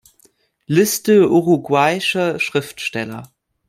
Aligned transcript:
Liste 0.65 1.29
uruguayischer 1.29 2.39
Schriftsteller 2.39 3.31